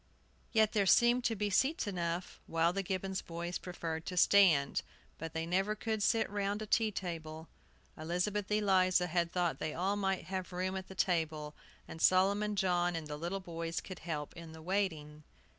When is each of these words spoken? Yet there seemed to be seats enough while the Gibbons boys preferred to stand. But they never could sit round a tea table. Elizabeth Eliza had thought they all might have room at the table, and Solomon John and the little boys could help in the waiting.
Yet 0.51 0.71
there 0.71 0.87
seemed 0.87 1.23
to 1.25 1.35
be 1.35 1.51
seats 1.51 1.85
enough 1.85 2.39
while 2.47 2.73
the 2.73 2.81
Gibbons 2.81 3.21
boys 3.21 3.59
preferred 3.59 4.03
to 4.07 4.17
stand. 4.17 4.81
But 5.19 5.33
they 5.33 5.45
never 5.45 5.75
could 5.75 6.01
sit 6.01 6.27
round 6.27 6.59
a 6.59 6.65
tea 6.65 6.89
table. 6.91 7.47
Elizabeth 7.95 8.49
Eliza 8.51 9.05
had 9.05 9.31
thought 9.31 9.59
they 9.59 9.75
all 9.75 9.95
might 9.95 10.23
have 10.25 10.51
room 10.51 10.75
at 10.75 10.87
the 10.87 10.95
table, 10.95 11.53
and 11.87 12.01
Solomon 12.01 12.55
John 12.55 12.95
and 12.95 13.05
the 13.05 13.15
little 13.15 13.39
boys 13.41 13.79
could 13.79 13.99
help 13.99 14.33
in 14.35 14.53
the 14.53 14.61
waiting. 14.63 15.21